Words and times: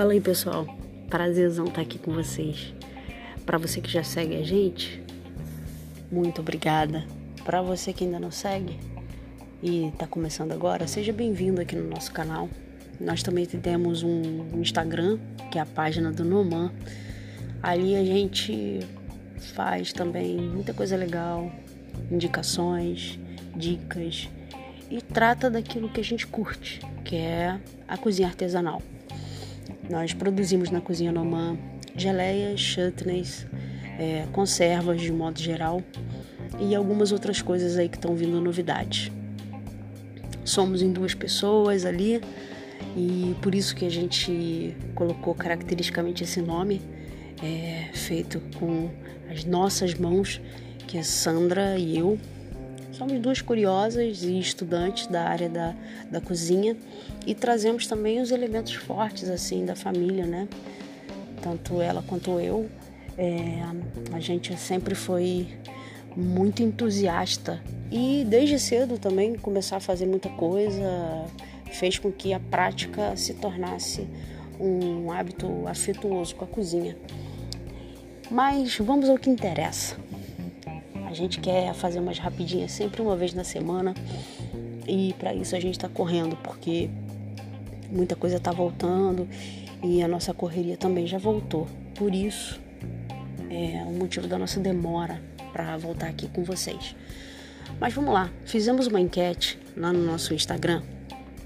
Fala 0.00 0.14
aí, 0.14 0.20
pessoal. 0.22 0.66
Prazerzão 1.10 1.66
estar 1.66 1.82
aqui 1.82 1.98
com 1.98 2.10
vocês. 2.10 2.72
Para 3.44 3.58
você 3.58 3.82
que 3.82 3.90
já 3.90 4.02
segue 4.02 4.34
a 4.34 4.42
gente, 4.42 5.04
muito 6.10 6.40
obrigada. 6.40 7.04
Para 7.44 7.60
você 7.60 7.92
que 7.92 8.04
ainda 8.04 8.18
não 8.18 8.30
segue 8.30 8.80
e 9.62 9.88
está 9.88 10.06
começando 10.06 10.52
agora, 10.52 10.86
seja 10.86 11.12
bem-vindo 11.12 11.60
aqui 11.60 11.76
no 11.76 11.86
nosso 11.86 12.10
canal. 12.12 12.48
Nós 12.98 13.22
também 13.22 13.44
temos 13.44 14.02
um 14.02 14.58
Instagram, 14.58 15.18
que 15.50 15.58
é 15.58 15.60
a 15.60 15.66
página 15.66 16.10
do 16.10 16.24
Noman. 16.24 16.72
Ali 17.62 17.94
a 17.94 18.02
gente 18.02 18.80
faz 19.54 19.92
também 19.92 20.38
muita 20.38 20.72
coisa 20.72 20.96
legal, 20.96 21.52
indicações, 22.10 23.18
dicas 23.54 24.30
e 24.90 25.02
trata 25.02 25.50
daquilo 25.50 25.90
que 25.90 26.00
a 26.00 26.04
gente 26.04 26.26
curte, 26.26 26.80
que 27.04 27.16
é 27.16 27.60
a 27.86 27.98
cozinha 27.98 28.28
artesanal. 28.28 28.80
Nós 29.88 30.12
produzimos 30.12 30.70
na 30.70 30.80
cozinha 30.80 31.12
Nomã 31.12 31.58
geleias, 31.96 32.60
chutneys, 32.60 33.46
é, 33.98 34.26
conservas 34.32 35.00
de 35.00 35.12
modo 35.12 35.38
geral 35.38 35.82
e 36.58 36.74
algumas 36.74 37.12
outras 37.12 37.42
coisas 37.42 37.76
aí 37.76 37.88
que 37.88 37.96
estão 37.96 38.14
vindo 38.14 38.40
novidades. 38.40 39.10
Somos 40.44 40.82
em 40.82 40.92
duas 40.92 41.14
pessoas 41.14 41.84
ali 41.84 42.20
e 42.96 43.36
por 43.42 43.54
isso 43.54 43.74
que 43.74 43.84
a 43.84 43.90
gente 43.90 44.76
colocou 44.94 45.34
caracteristicamente 45.34 46.24
esse 46.24 46.40
nome, 46.40 46.80
é, 47.42 47.90
feito 47.92 48.40
com 48.58 48.90
as 49.30 49.44
nossas 49.44 49.94
mãos, 49.94 50.40
que 50.86 50.98
é 50.98 51.02
Sandra 51.02 51.78
e 51.78 51.98
eu. 51.98 52.18
Somos 53.00 53.18
duas 53.18 53.40
curiosas 53.40 54.22
e 54.24 54.38
estudantes 54.38 55.06
da 55.06 55.22
área 55.22 55.48
da, 55.48 55.74
da 56.10 56.20
cozinha 56.20 56.76
e 57.26 57.34
trazemos 57.34 57.86
também 57.86 58.20
os 58.20 58.30
elementos 58.30 58.74
fortes 58.74 59.26
assim 59.30 59.64
da 59.64 59.74
família, 59.74 60.26
né? 60.26 60.46
Tanto 61.40 61.80
ela 61.80 62.04
quanto 62.06 62.38
eu. 62.38 62.68
É, 63.16 63.62
a 64.12 64.20
gente 64.20 64.54
sempre 64.58 64.94
foi 64.94 65.48
muito 66.14 66.62
entusiasta 66.62 67.62
e 67.90 68.22
desde 68.28 68.58
cedo 68.58 68.98
também 68.98 69.34
começar 69.34 69.78
a 69.78 69.80
fazer 69.80 70.04
muita 70.04 70.28
coisa 70.28 71.24
fez 71.72 71.98
com 71.98 72.12
que 72.12 72.34
a 72.34 72.38
prática 72.38 73.16
se 73.16 73.32
tornasse 73.32 74.06
um 74.60 75.10
hábito 75.10 75.66
afetuoso 75.66 76.36
com 76.36 76.44
a 76.44 76.48
cozinha. 76.48 76.98
Mas 78.30 78.76
vamos 78.76 79.08
ao 79.08 79.16
que 79.16 79.30
interessa. 79.30 79.96
A 81.10 81.12
gente 81.12 81.40
quer 81.40 81.74
fazer 81.74 81.98
umas 81.98 82.18
rapidinhas 82.18 82.70
sempre 82.70 83.02
uma 83.02 83.16
vez 83.16 83.34
na 83.34 83.42
semana 83.42 83.94
e 84.86 85.12
para 85.18 85.34
isso 85.34 85.56
a 85.56 85.60
gente 85.60 85.74
está 85.74 85.88
correndo 85.88 86.36
porque 86.36 86.88
muita 87.90 88.14
coisa 88.14 88.36
está 88.36 88.52
voltando 88.52 89.28
e 89.82 90.04
a 90.04 90.06
nossa 90.06 90.32
correria 90.32 90.76
também 90.76 91.08
já 91.08 91.18
voltou. 91.18 91.66
Por 91.96 92.14
isso 92.14 92.60
é 93.50 93.82
o 93.82 93.92
motivo 93.92 94.28
da 94.28 94.38
nossa 94.38 94.60
demora 94.60 95.20
para 95.52 95.76
voltar 95.76 96.06
aqui 96.06 96.28
com 96.28 96.44
vocês. 96.44 96.94
Mas 97.80 97.92
vamos 97.92 98.14
lá, 98.14 98.30
fizemos 98.44 98.86
uma 98.86 99.00
enquete 99.00 99.58
lá 99.76 99.92
no 99.92 100.06
nosso 100.06 100.32
Instagram, 100.32 100.80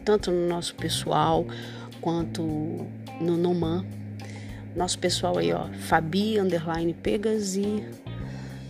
tanto 0.05 0.31
no 0.31 0.47
nosso 0.47 0.75
pessoal 0.75 1.47
quanto 2.03 2.43
no 3.19 3.39
Noman. 3.39 3.83
Nosso 4.77 4.99
pessoal 4.99 5.39
aí, 5.39 5.55
ó, 5.55 5.69
Fabi 5.73 6.39
underline 6.39 6.93
Pegas 6.93 7.57
e 7.57 7.83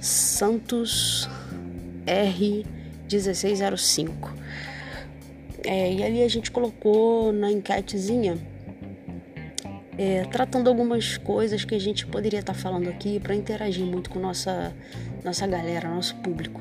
Santos 0.04 1.28
R1605. 2.06 4.34
É, 5.64 5.94
e 5.94 6.02
ali 6.02 6.22
a 6.22 6.28
gente 6.28 6.50
colocou 6.50 7.32
na 7.32 7.50
enquetezinha 7.50 8.36
é, 9.96 10.24
tratando 10.24 10.68
algumas 10.68 11.16
coisas 11.16 11.64
que 11.64 11.74
a 11.74 11.78
gente 11.78 12.06
poderia 12.06 12.40
estar 12.40 12.52
tá 12.52 12.58
falando 12.58 12.88
aqui 12.88 13.18
para 13.18 13.34
interagir 13.34 13.86
muito 13.86 14.10
com 14.10 14.18
nossa 14.18 14.76
nossa 15.24 15.46
galera, 15.46 15.88
nosso 15.88 16.14
público. 16.16 16.60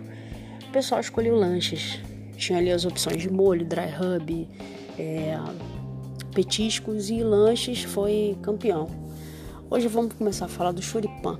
O 0.69 0.71
pessoal 0.71 1.01
escolheu 1.01 1.35
lanches. 1.35 1.99
Tinha 2.37 2.59
ali 2.59 2.71
as 2.71 2.85
opções 2.85 3.21
de 3.21 3.29
molho, 3.29 3.65
dry 3.65 3.87
rub, 3.87 4.47
é, 4.97 5.37
petiscos 6.33 7.09
e 7.09 7.21
lanches 7.21 7.83
foi 7.83 8.37
campeão. 8.41 8.87
Hoje 9.69 9.89
vamos 9.89 10.13
começar 10.13 10.45
a 10.45 10.49
falar 10.49 10.71
do 10.71 10.81
choripan, 10.81 11.37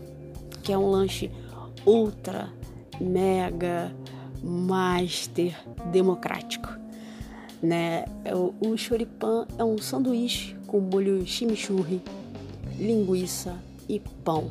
que 0.62 0.74
é 0.74 0.78
um 0.78 0.90
lanche 0.90 1.32
ultra, 1.86 2.50
mega, 3.00 3.94
master 4.44 5.56
democrático. 5.92 6.70
Né? 7.62 8.06
O, 8.62 8.70
o 8.70 8.78
choripan 8.78 9.48
é 9.58 9.64
um 9.64 9.78
sanduíche 9.78 10.56
com 10.68 10.80
molho 10.80 11.26
chimichurri, 11.26 12.02
linguiça 12.78 13.56
e 13.88 14.00
pão. 14.24 14.50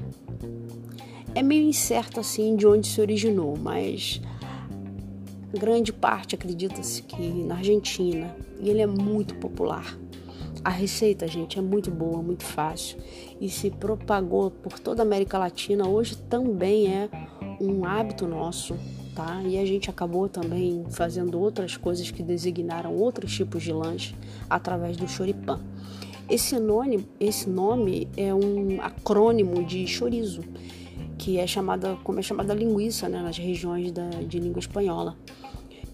É 1.34 1.42
meio 1.42 1.65
incerto 1.65 2.21
assim 2.21 2.56
de 2.56 2.66
onde 2.66 2.88
se 2.88 3.00
originou, 3.00 3.56
mas 3.56 4.21
grande 5.59 5.92
parte 5.92 6.34
acredita-se 6.34 7.03
que 7.03 7.28
na 7.44 7.56
Argentina 7.56 8.34
e 8.60 8.71
ele 8.71 8.81
é 8.81 8.87
muito 8.87 9.34
popular. 9.37 9.98
A 10.64 10.70
receita, 10.70 11.26
gente, 11.26 11.58
é 11.58 11.62
muito 11.62 11.90
boa, 11.90 12.22
muito 12.22 12.44
fácil 12.44 12.98
e 13.40 13.48
se 13.48 13.70
propagou 13.70 14.50
por 14.50 14.78
toda 14.78 15.02
a 15.02 15.06
América 15.06 15.38
Latina. 15.38 15.88
Hoje 15.88 16.16
também 16.16 16.86
é 16.86 17.08
um 17.60 17.84
hábito 17.84 18.28
nosso, 18.28 18.76
tá? 19.14 19.42
E 19.44 19.58
a 19.58 19.66
gente 19.66 19.91
acabou 19.91 20.28
também 20.28 20.84
fazendo 20.91 21.41
outras 21.41 21.76
coisas 21.76 22.10
que 22.10 22.22
designaram 22.22 22.94
outros 22.94 23.34
tipos 23.34 23.62
de 23.62 23.72
lanche 23.72 24.14
através 24.48 24.96
do 24.96 25.08
choripan. 25.08 25.60
Esse 26.30 26.58
nome, 26.58 27.06
esse 27.18 27.48
nome 27.50 28.08
é 28.16 28.32
um 28.32 28.80
acrônimo 28.80 29.64
de 29.64 29.86
chorizo, 29.86 30.42
que 31.18 31.38
é 31.38 31.46
chamada, 31.46 31.96
como 32.04 32.20
é 32.20 32.22
chamada 32.22 32.54
linguiça, 32.54 33.08
né, 33.08 33.20
nas 33.20 33.36
regiões 33.36 33.91
da, 33.91 34.08
de 34.08 34.38
língua 34.38 34.60
espanhola. 34.60 35.16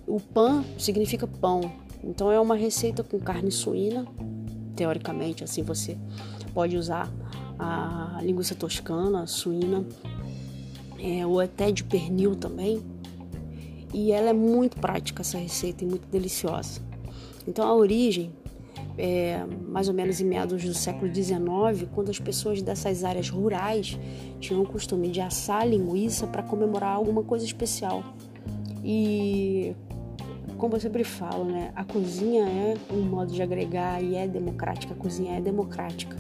O 0.07 0.21
pan 0.21 0.65
significa 0.79 1.27
pão, 1.27 1.61
então 2.05 2.31
é 2.31 2.39
uma 2.39 2.55
receita 2.55 3.03
com 3.03 3.19
carne 3.19 3.51
suína, 3.51 4.07
teoricamente, 4.79 5.43
assim 5.43 5.65
você 5.65 5.99
pode 6.55 6.77
usar 6.77 7.13
a 7.59 8.21
linguiça 8.23 8.55
toscana, 8.55 9.27
suína, 9.27 9.85
é, 11.01 11.27
ou 11.27 11.41
até 11.41 11.73
de 11.73 11.83
pernil 11.83 12.37
também. 12.37 12.81
E 13.93 14.13
ela 14.13 14.31
é 14.31 14.33
muito 14.33 14.79
prática 14.79 15.23
essa 15.23 15.37
receita 15.37 15.83
e 15.83 15.87
muito 15.87 16.07
deliciosa. 16.09 16.81
Então 17.47 17.67
a 17.67 17.75
origem 17.75 18.31
é 18.97 19.45
mais 19.67 19.89
ou 19.89 19.95
menos 19.95 20.21
em 20.21 20.25
meados 20.25 20.63
do 20.63 20.75
século 20.75 21.13
XIX, 21.13 21.89
quando 21.93 22.11
as 22.11 22.21
pessoas 22.21 22.63
dessas 22.63 23.03
áreas 23.03 23.29
rurais 23.29 23.99
tinham 24.39 24.63
o 24.63 24.67
costume 24.67 25.09
de 25.09 25.21
assar 25.21 25.67
linguiça 25.67 26.25
para 26.27 26.43
comemorar 26.43 26.95
alguma 26.95 27.25
coisa 27.25 27.45
especial. 27.45 28.05
E 28.85 29.75
como 30.59 30.75
eu 30.75 30.81
sempre 30.81 31.05
falo, 31.05 31.45
né? 31.45 31.73
A 31.75 31.85
cozinha 31.85 32.45
é 32.45 32.75
um 32.93 33.03
modo 33.03 33.33
de 33.33 33.41
agregar 33.41 34.03
e 34.03 34.17
é 34.17 34.27
democrática. 34.27 34.93
A 34.93 34.97
cozinha 34.97 35.39
é 35.39 35.41
democrática. 35.41 36.17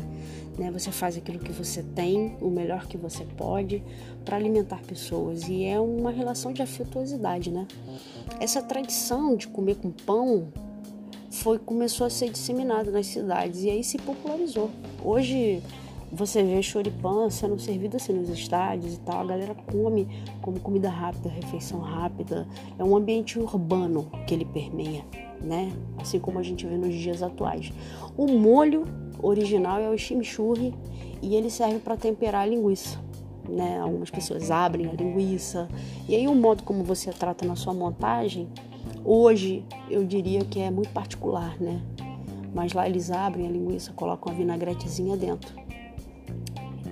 Né? 0.56 0.71
Você 0.71 0.91
faz 0.91 1.16
aquilo 1.16 1.38
que 1.38 1.53
você 1.53 1.82
tem, 1.82 2.37
o 2.41 2.48
melhor 2.48 2.87
que 2.87 2.97
você 2.97 3.25
pode, 3.37 3.82
para 4.25 4.37
alimentar 4.37 4.81
pessoas. 4.82 5.48
E 5.48 5.65
é 5.65 5.78
uma 5.78 6.10
relação 6.10 6.53
de 6.53 6.62
afetuosidade, 6.62 7.50
né? 7.50 7.66
Essa 8.41 8.62
tradição 8.62 9.37
de 9.37 9.48
comer 9.48 9.77
com 9.77 9.91
pão 9.91 10.48
foi 11.31 11.59
começou 11.59 12.06
a 12.06 12.10
ser 12.10 12.31
disseminada 12.31 12.91
nas 12.91 13.06
cidades 13.06 13.62
e 13.62 13.71
aí 13.71 13.84
se 13.84 13.98
popularizou. 13.98 14.71
Hoje 15.04 15.62
você 16.11 16.43
vê 16.43 16.63
choripan 16.63 17.29
sendo 17.29 17.59
servido 17.59 17.97
assim 17.97 18.13
nos 18.13 18.29
estádios 18.31 18.95
e 18.95 19.01
tal, 19.01 19.21
a 19.21 19.25
galera 19.25 19.55
come 19.71 20.09
como 20.41 20.59
comida 20.59 20.89
rápida, 20.89 21.29
refeição 21.29 21.81
rápida. 21.81 22.49
É 22.79 22.85
um 22.85 22.97
ambiente 22.97 23.39
urbano 23.39 24.11
que 24.27 24.34
ele 24.34 24.45
permeia, 24.45 25.05
né? 25.41 25.71
Assim 25.99 26.19
como 26.19 26.39
a 26.39 26.43
gente 26.43 26.66
vê 26.66 26.77
nos 26.77 26.95
dias 26.95 27.22
atuais. 27.22 27.72
O 28.16 28.27
molho 28.27 28.84
original 29.22 29.81
é 29.81 29.91
o 29.91 29.99
chimichurri 29.99 30.75
e 31.21 31.34
ele 31.34 31.51
serve 31.51 31.78
para 31.78 31.97
temperar 31.97 32.43
a 32.43 32.47
linguiça. 32.47 32.99
Né? 33.47 33.78
Algumas 33.81 34.11
pessoas 34.11 34.51
abrem 34.51 34.87
a 34.89 34.93
linguiça 34.93 35.69
e 36.07 36.15
aí 36.15 36.28
o 36.28 36.34
modo 36.34 36.63
como 36.63 36.84
você 36.84 37.11
trata 37.11 37.47
na 37.47 37.57
sua 37.57 37.72
montagem, 37.72 38.47
hoje 39.04 39.65
eu 39.91 40.04
diria 40.04 40.45
que 40.45 40.61
é 40.61 40.71
muito 40.71 40.91
particular, 40.91 41.59
né? 41.59 41.81
Mas 42.54 42.75
lá 42.75 42.87
eles 42.87 43.11
abrem 43.11 43.47
a 43.47 43.51
linguiça, 43.51 43.93
colocam 43.95 44.33
a 44.33 44.37
vinagretezinha 44.37 45.16
dentro 45.16 45.67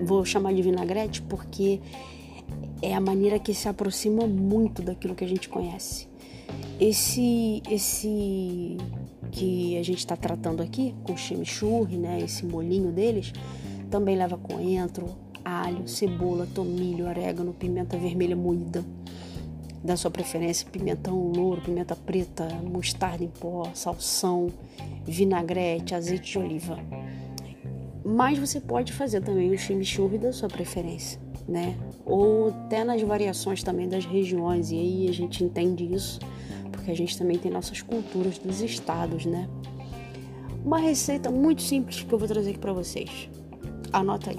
vou 0.02 0.24
chamar 0.24 0.52
de 0.54 0.62
vinagrete 0.62 1.22
porque 1.22 1.80
é 2.82 2.94
a 2.94 3.00
maneira 3.00 3.38
que 3.38 3.54
se 3.54 3.68
aproxima 3.68 4.26
muito 4.26 4.82
daquilo 4.82 5.14
que 5.14 5.24
a 5.24 5.28
gente 5.28 5.48
conhece. 5.48 6.08
Esse, 6.78 7.62
esse 7.68 8.76
que 9.32 9.76
a 9.76 9.82
gente 9.82 9.98
está 9.98 10.16
tratando 10.16 10.62
aqui, 10.62 10.94
com 11.02 11.16
chimichurri, 11.16 11.96
né, 11.96 12.20
esse 12.20 12.44
molinho 12.44 12.92
deles, 12.92 13.32
também 13.90 14.16
leva 14.16 14.36
coentro, 14.36 15.08
alho, 15.44 15.88
cebola, 15.88 16.46
tomilho, 16.54 17.06
orégano, 17.06 17.52
pimenta 17.52 17.96
vermelha 17.96 18.36
moída, 18.36 18.84
da 19.82 19.96
sua 19.96 20.10
preferência, 20.10 20.68
pimentão 20.70 21.30
louro, 21.30 21.62
pimenta 21.62 21.94
preta, 21.94 22.48
mostarda 22.64 23.22
em 23.22 23.28
pó, 23.28 23.70
salsão, 23.72 24.52
vinagrete, 25.04 25.94
azeite 25.94 26.32
de 26.32 26.38
oliva 26.38 26.78
Mas 28.08 28.38
você 28.38 28.60
pode 28.60 28.92
fazer 28.92 29.20
também 29.20 29.52
o 29.52 29.58
chimichurri 29.58 30.16
da 30.16 30.32
sua 30.32 30.48
preferência, 30.48 31.20
né? 31.48 31.76
Ou 32.04 32.50
até 32.50 32.84
nas 32.84 33.02
variações 33.02 33.64
também 33.64 33.88
das 33.88 34.06
regiões, 34.06 34.70
e 34.70 34.76
aí 34.76 35.08
a 35.08 35.12
gente 35.12 35.42
entende 35.42 35.92
isso, 35.92 36.20
porque 36.70 36.92
a 36.92 36.94
gente 36.94 37.18
também 37.18 37.36
tem 37.36 37.50
nossas 37.50 37.82
culturas 37.82 38.38
dos 38.38 38.60
estados, 38.60 39.26
né? 39.26 39.48
Uma 40.64 40.78
receita 40.78 41.32
muito 41.32 41.62
simples 41.62 42.04
que 42.04 42.12
eu 42.14 42.16
vou 42.16 42.28
trazer 42.28 42.50
aqui 42.50 42.60
para 42.60 42.72
vocês. 42.72 43.28
Anota 43.92 44.30
aí. 44.30 44.38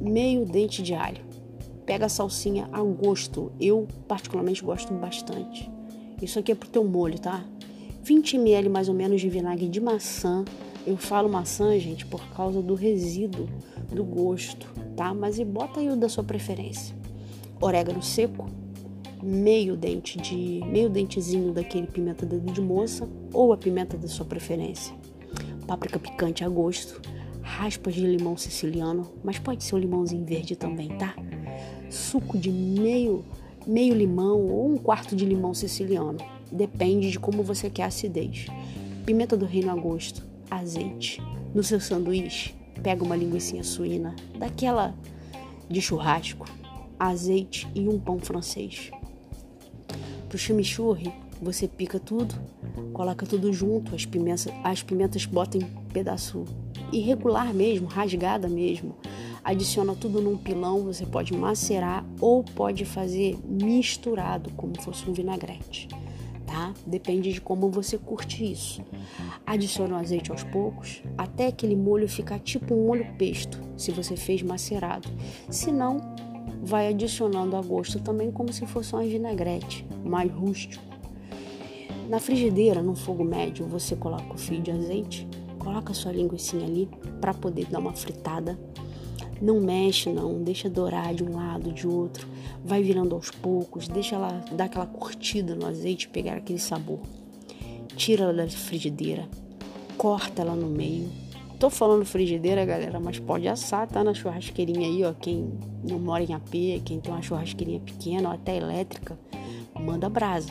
Meio 0.00 0.46
dente 0.46 0.82
de 0.82 0.94
alho. 0.94 1.20
Pega 1.84 2.06
a 2.06 2.08
salsinha 2.08 2.66
a 2.72 2.80
gosto. 2.82 3.52
Eu 3.60 3.86
particularmente 4.08 4.64
gosto 4.64 4.94
bastante. 4.94 5.70
Isso 6.20 6.38
aqui 6.38 6.52
é 6.52 6.54
pro 6.54 6.68
teu 6.68 6.82
molho, 6.82 7.18
tá? 7.18 7.44
20 8.02 8.36
ml 8.36 8.70
mais 8.70 8.88
ou 8.88 8.94
menos 8.94 9.20
de 9.20 9.28
vinagre 9.28 9.68
de 9.68 9.80
maçã. 9.80 10.44
Eu 10.84 10.96
falo 10.96 11.28
maçã, 11.28 11.78
gente, 11.78 12.04
por 12.04 12.24
causa 12.30 12.60
do 12.60 12.74
resíduo 12.74 13.48
do 13.90 14.02
gosto, 14.02 14.66
tá? 14.96 15.14
Mas 15.14 15.38
e 15.38 15.44
bota 15.44 15.78
aí 15.78 15.88
o 15.88 15.96
da 15.96 16.08
sua 16.08 16.24
preferência. 16.24 16.94
Orégano 17.60 18.02
seco, 18.02 18.46
meio 19.22 19.76
dente 19.76 20.18
de 20.18 20.60
meio 20.66 20.90
dentezinho 20.90 21.52
daquele 21.52 21.86
pimenta 21.86 22.26
dedo 22.26 22.52
de 22.52 22.60
moça 22.60 23.08
ou 23.32 23.52
a 23.52 23.56
pimenta 23.56 23.96
da 23.96 24.08
sua 24.08 24.26
preferência. 24.26 24.92
Páprica 25.66 26.00
picante 26.00 26.42
a 26.42 26.48
gosto, 26.48 27.00
raspas 27.40 27.94
de 27.94 28.04
limão 28.04 28.36
siciliano, 28.36 29.12
mas 29.22 29.38
pode 29.38 29.62
ser 29.62 29.76
o 29.76 29.78
limãozinho 29.78 30.24
verde 30.24 30.56
também, 30.56 30.88
tá? 30.98 31.14
Suco 31.88 32.36
de 32.36 32.50
meio 32.50 33.24
meio 33.64 33.94
limão 33.94 34.40
ou 34.48 34.72
um 34.72 34.76
quarto 34.76 35.14
de 35.14 35.24
limão 35.24 35.54
siciliano. 35.54 36.18
Depende 36.50 37.10
de 37.10 37.20
como 37.20 37.44
você 37.44 37.70
quer 37.70 37.84
a 37.84 37.86
acidez. 37.86 38.46
Pimenta 39.06 39.36
do 39.36 39.46
reino 39.46 39.70
a 39.70 39.74
gosto, 39.76 40.31
azeite. 40.56 41.20
No 41.54 41.62
seu 41.62 41.80
sanduíche, 41.80 42.54
pega 42.82 43.04
uma 43.04 43.16
linguiça 43.16 43.62
suína, 43.62 44.14
daquela 44.38 44.94
de 45.68 45.80
churrasco, 45.80 46.46
azeite 46.98 47.68
e 47.74 47.88
um 47.88 47.98
pão 47.98 48.18
francês. 48.18 48.90
Pro 50.28 50.38
chimichurri, 50.38 51.12
você 51.40 51.66
pica 51.66 51.98
tudo, 51.98 52.34
coloca 52.92 53.26
tudo 53.26 53.52
junto, 53.52 53.94
as 53.94 54.06
pimentas, 54.06 54.48
as 54.62 54.82
pimentas 54.82 55.26
bota 55.26 55.58
em 55.58 55.66
pedaço 55.92 56.44
irregular 56.92 57.52
mesmo, 57.52 57.88
rasgada 57.88 58.48
mesmo. 58.48 58.94
Adiciona 59.42 59.94
tudo 59.94 60.22
num 60.22 60.36
pilão, 60.36 60.84
você 60.84 61.04
pode 61.04 61.34
macerar 61.36 62.06
ou 62.20 62.44
pode 62.44 62.84
fazer 62.84 63.36
misturado, 63.44 64.50
como 64.56 64.80
fosse 64.80 65.08
um 65.10 65.12
vinagrete, 65.12 65.88
tá? 66.52 66.74
Depende 66.86 67.32
de 67.32 67.40
como 67.40 67.70
você 67.70 67.96
curte 67.96 68.52
isso. 68.52 68.82
Adiciona 69.46 69.96
o 69.96 69.98
azeite 69.98 70.30
aos 70.30 70.44
poucos, 70.44 71.02
até 71.16 71.46
aquele 71.46 71.74
molho 71.74 72.06
ficar 72.06 72.38
tipo 72.38 72.74
um 72.74 72.86
molho 72.86 73.06
pesto, 73.16 73.58
se 73.74 73.90
você 73.90 74.16
fez 74.16 74.42
macerado. 74.42 75.08
Se 75.48 75.72
não, 75.72 76.14
vai 76.62 76.88
adicionando 76.88 77.56
a 77.56 77.62
gosto 77.62 77.98
também 78.00 78.30
como 78.30 78.52
se 78.52 78.66
fosse 78.66 78.92
uma 78.92 79.02
vinagrete, 79.02 79.86
mais 80.04 80.30
rústico. 80.30 80.84
Na 82.10 82.20
frigideira, 82.20 82.82
no 82.82 82.94
fogo 82.94 83.24
médio, 83.24 83.66
você 83.66 83.96
coloca 83.96 84.34
o 84.34 84.38
fio 84.38 84.60
de 84.60 84.70
azeite, 84.70 85.26
coloca 85.58 85.94
sua 85.94 86.12
linguiça 86.12 86.58
ali 86.58 86.86
para 87.18 87.32
poder 87.32 87.64
dar 87.66 87.78
uma 87.78 87.94
fritada. 87.94 88.58
Não 89.42 89.60
mexe 89.60 90.08
não, 90.08 90.40
deixa 90.40 90.70
dourar 90.70 91.12
de 91.12 91.24
um 91.24 91.34
lado, 91.34 91.72
de 91.72 91.84
outro, 91.84 92.28
vai 92.64 92.80
virando 92.80 93.16
aos 93.16 93.28
poucos, 93.28 93.88
deixa 93.88 94.14
ela 94.14 94.44
dar 94.52 94.66
aquela 94.66 94.86
curtida 94.86 95.56
no 95.56 95.66
azeite, 95.66 96.08
pegar 96.08 96.36
aquele 96.36 96.60
sabor. 96.60 97.00
Tira 97.96 98.22
ela 98.22 98.32
da 98.32 98.48
frigideira, 98.48 99.28
corta 99.98 100.42
ela 100.42 100.54
no 100.54 100.68
meio, 100.68 101.10
Tô 101.62 101.70
falando 101.70 102.04
frigideira, 102.04 102.64
galera, 102.64 102.98
mas 102.98 103.20
pode 103.20 103.46
assar, 103.46 103.86
tá? 103.86 104.02
Na 104.02 104.12
churrasqueirinha 104.12 104.88
aí, 104.88 105.04
ó. 105.04 105.12
Quem 105.12 105.52
não 105.88 105.96
mora 105.96 106.24
em 106.24 106.34
AP, 106.34 106.50
quem 106.84 106.98
tem 106.98 107.12
uma 107.12 107.22
churrasqueirinha 107.22 107.78
pequena 107.78 108.30
ou 108.30 108.34
até 108.34 108.56
elétrica, 108.56 109.16
manda 109.78 110.08
brasa. 110.08 110.50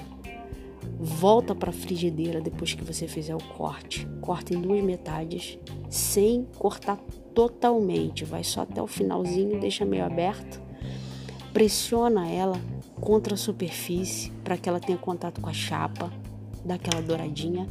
Volta 0.97 1.53
para 1.53 1.73
frigideira 1.73 2.39
depois 2.39 2.73
que 2.73 2.83
você 2.85 3.09
fizer 3.09 3.35
o 3.35 3.43
corte. 3.57 4.07
Corta 4.21 4.53
em 4.53 4.61
duas 4.61 4.81
metades, 4.81 5.59
sem 5.89 6.47
cortar 6.57 6.97
totalmente. 7.33 8.25
Vai 8.25 8.43
só 8.43 8.61
até 8.61 8.81
o 8.81 8.87
finalzinho, 8.87 9.59
deixa 9.59 9.85
meio 9.85 10.05
aberto. 10.05 10.61
Pressiona 11.53 12.27
ela 12.29 12.59
contra 12.99 13.33
a 13.33 13.37
superfície 13.37 14.31
para 14.43 14.57
que 14.57 14.69
ela 14.69 14.79
tenha 14.79 14.97
contato 14.97 15.41
com 15.41 15.49
a 15.49 15.53
chapa, 15.53 16.11
dá 16.63 16.75
aquela 16.75 17.01
douradinha. 17.01 17.67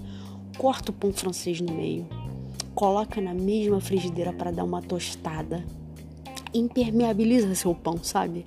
Corta 0.59 0.91
o 0.91 0.95
pão 0.95 1.13
francês 1.13 1.61
no 1.61 1.73
meio 1.73 2.07
coloca 2.75 3.21
na 3.21 3.35
mesma 3.35 3.81
frigideira 3.81 4.33
para 4.33 4.51
dar 4.51 4.65
uma 4.65 4.81
tostada. 4.81 5.65
Impermeabiliza 6.53 7.55
seu 7.55 7.75
pão, 7.75 8.03
sabe? 8.03 8.47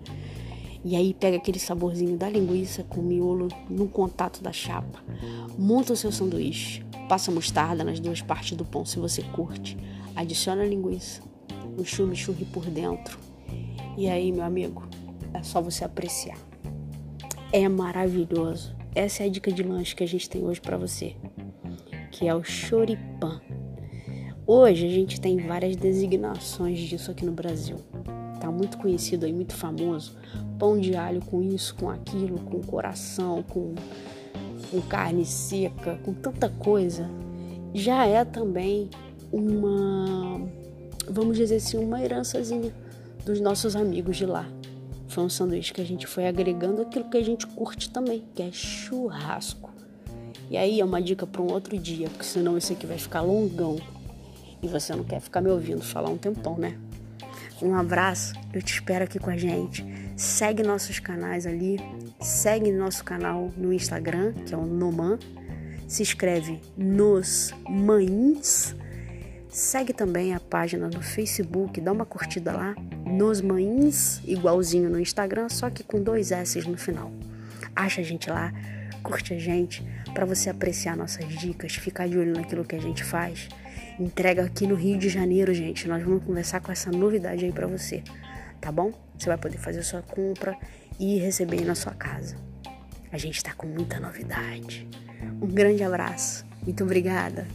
E 0.84 0.96
aí 0.96 1.14
pega 1.14 1.38
aquele 1.38 1.60
saborzinho 1.60 2.18
da 2.18 2.30
linguiça 2.30 2.84
com 2.84 3.00
o 3.00 3.04
miolo 3.04 3.48
no 3.70 3.88
contato 3.88 4.42
da 4.42 4.52
chapa. 4.52 5.00
Monta 5.58 5.94
o 5.94 5.96
seu 5.96 6.12
sanduíche. 6.12 6.84
Passa 7.08 7.32
mostarda 7.32 7.84
nas 7.84 8.00
duas 8.00 8.22
partes 8.22 8.58
do 8.58 8.66
pão 8.66 8.84
se 8.84 9.00
você 9.00 9.22
curte. 9.22 9.78
Adiciona 10.16 10.62
a 10.62 10.66
linguiça, 10.66 11.22
o 11.78 11.84
chimichurri 11.84 12.46
por 12.46 12.66
dentro. 12.66 13.18
E 13.98 14.08
aí, 14.08 14.32
meu 14.32 14.44
amigo, 14.44 14.88
é 15.34 15.42
só 15.42 15.62
você 15.62 15.84
apreciar. 15.84 16.38
É 17.52 17.68
maravilhoso. 17.68 18.76
Essa 18.96 19.24
é 19.24 19.26
a 19.26 19.30
dica 19.30 19.52
de 19.52 19.64
lanche 19.64 19.96
que 19.96 20.04
a 20.04 20.08
gente 20.08 20.30
tem 20.30 20.44
hoje 20.44 20.62
para 20.62 20.78
você, 20.78 21.16
que 22.12 22.28
é 22.28 22.36
o 22.36 22.44
choripan. 22.44 23.42
Hoje 24.46 24.86
a 24.86 24.90
gente 24.90 25.20
tem 25.20 25.38
várias 25.38 25.76
designações 25.76 26.78
disso 26.80 27.10
aqui 27.10 27.26
no 27.26 27.32
Brasil. 27.32 27.78
Tá 28.40 28.52
muito 28.52 28.78
conhecido 28.78 29.26
aí, 29.26 29.34
muito 29.34 29.56
famoso. 29.56 30.16
Pão 30.60 30.80
de 30.80 30.96
alho 30.96 31.22
com 31.22 31.42
isso, 31.42 31.74
com 31.76 31.90
aquilo, 31.90 32.40
com 32.40 32.62
coração, 32.62 33.42
com, 33.42 33.74
com 34.70 34.82
carne 34.82 35.26
seca, 35.26 35.98
com 36.04 36.14
tanta 36.14 36.50
coisa. 36.50 37.10
Já 37.74 38.06
é 38.06 38.24
também 38.24 38.90
uma, 39.34 40.48
vamos 41.10 41.36
dizer 41.36 41.56
assim, 41.56 41.78
uma 41.78 42.02
herançazinha 42.02 42.72
dos 43.26 43.42
nossos 43.42 43.76
amigos 43.76 44.16
de 44.16 44.26
lá. 44.26 44.48
Foi 45.08 45.24
um 45.24 45.30
sanduíche 45.30 45.74
que 45.74 45.82
a 45.82 45.86
gente 45.86 46.08
foi 46.08 46.28
agregando 46.28 46.82
aquilo 46.82 47.10
que 47.10 47.18
a 47.18 47.24
gente 47.24 47.46
curte 47.48 47.90
também, 47.90 48.24
que 48.34 48.44
é 48.44 48.52
churrasco. 48.52 49.72
E 50.50 50.58
aí 50.58 50.80
é 50.80 50.86
uma 50.86 51.02
dica 51.02 51.26
para 51.26 51.42
um 51.42 51.52
outro 51.52 51.78
dia, 51.78 52.10
porque 52.10 52.26
senão 52.26 52.58
esse 52.58 52.74
aqui 52.74 52.86
vai 52.86 52.98
ficar 52.98 53.22
longão 53.22 53.78
e 54.62 54.68
você 54.68 54.96
não 54.96 55.04
quer 55.04 55.20
ficar 55.20 55.42
me 55.42 55.50
ouvindo 55.50 55.82
falar 55.82 56.10
um 56.10 56.18
tempão, 56.18 56.58
né? 56.58 56.78
Um 57.62 57.76
abraço, 57.76 58.34
eu 58.54 58.62
te 58.62 58.74
espero 58.74 59.04
aqui 59.04 59.20
com 59.20 59.30
a 59.30 59.38
gente. 59.38 59.86
Segue 60.16 60.64
nossos 60.64 61.00
canais 61.00 61.46
ali, 61.48 61.80
segue 62.20 62.72
nosso 62.72 63.04
canal 63.04 63.52
no 63.58 63.74
Instagram, 63.74 64.34
que 64.34 64.54
é 64.54 64.58
o 64.58 64.66
Noman. 64.66 65.18
Se 65.88 66.02
inscreve 66.02 66.60
nos 66.78 67.54
Mães. 67.68 68.76
Segue 69.54 69.94
também 69.94 70.34
a 70.34 70.40
página 70.40 70.90
no 70.90 71.02
Facebook, 71.02 71.80
dá 71.80 71.92
uma 71.92 72.06
curtida 72.06 72.52
lá, 72.52 72.76
nos 73.06 73.40
Mães, 73.40 74.20
igualzinho 74.26 74.90
no 74.90 75.00
Instagram, 75.00 75.48
só 75.48 75.70
que 75.70 75.84
com 75.84 76.02
dois 76.02 76.32
S 76.32 76.60
no 76.68 76.78
final. 76.78 77.12
Acha 77.76 78.02
a 78.02 78.04
gente 78.04 78.30
lá, 78.30 78.52
curte 79.04 79.34
a 79.34 79.40
gente, 79.40 79.88
para 80.14 80.26
você 80.26 80.50
apreciar 80.50 80.98
nossas 80.98 81.28
dicas, 81.28 81.76
ficar 81.76 82.08
de 82.10 82.18
olho 82.18 82.34
naquilo 82.34 82.66
que 82.66 82.76
a 82.76 82.82
gente 82.82 83.04
faz 83.04 83.48
entrega 84.00 84.44
aqui 84.44 84.66
no 84.66 84.76
Rio 84.76 84.98
de 84.98 85.10
Janeiro, 85.10 85.54
gente. 85.54 85.88
Nós 85.88 86.04
vamos 86.04 86.24
conversar 86.24 86.60
com 86.62 86.72
essa 86.72 86.92
novidade 86.92 87.46
aí 87.46 87.52
para 87.52 87.68
você, 87.68 88.04
tá 88.60 88.72
bom? 88.72 88.92
Você 89.18 89.28
vai 89.28 89.38
poder 89.38 89.58
fazer 89.58 89.84
sua 89.84 90.02
compra 90.02 90.58
e 91.00 91.18
receber 91.18 91.60
aí 91.60 91.66
na 91.66 91.76
sua 91.76 91.94
casa. 91.94 92.36
A 93.12 93.18
gente 93.18 93.44
tá 93.44 93.54
com 93.54 93.68
muita 93.68 94.00
novidade. 94.00 94.88
Um 95.42 95.48
grande 95.48 95.84
abraço. 95.84 96.46
Muito 96.64 96.84
obrigada. 96.84 97.46